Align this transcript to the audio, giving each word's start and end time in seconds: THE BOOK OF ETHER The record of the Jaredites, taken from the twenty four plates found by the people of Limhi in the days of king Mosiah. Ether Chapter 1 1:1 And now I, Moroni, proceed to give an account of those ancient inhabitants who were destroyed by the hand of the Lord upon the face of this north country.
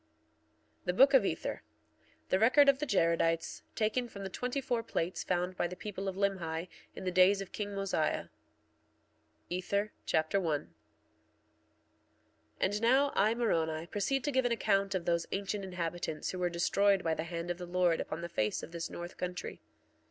THE 0.85 0.93
BOOK 0.93 1.13
OF 1.13 1.23
ETHER 1.25 1.61
The 2.29 2.39
record 2.39 2.67
of 2.67 2.79
the 2.79 2.87
Jaredites, 2.87 3.61
taken 3.75 4.07
from 4.09 4.23
the 4.23 4.31
twenty 4.31 4.59
four 4.59 4.81
plates 4.81 5.23
found 5.23 5.55
by 5.55 5.67
the 5.67 5.75
people 5.75 6.07
of 6.07 6.15
Limhi 6.17 6.69
in 6.95 7.03
the 7.03 7.11
days 7.11 7.39
of 7.39 7.51
king 7.51 7.75
Mosiah. 7.75 8.29
Ether 9.47 9.91
Chapter 10.07 10.39
1 10.39 10.61
1:1 12.57 12.59
And 12.61 12.81
now 12.81 13.11
I, 13.13 13.35
Moroni, 13.35 13.85
proceed 13.85 14.23
to 14.23 14.31
give 14.31 14.45
an 14.45 14.51
account 14.51 14.95
of 14.95 15.05
those 15.05 15.27
ancient 15.31 15.63
inhabitants 15.63 16.31
who 16.31 16.39
were 16.39 16.49
destroyed 16.49 17.03
by 17.03 17.13
the 17.13 17.25
hand 17.25 17.51
of 17.51 17.59
the 17.59 17.67
Lord 17.67 18.01
upon 18.01 18.21
the 18.21 18.27
face 18.27 18.63
of 18.63 18.71
this 18.71 18.89
north 18.89 19.17
country. 19.17 19.61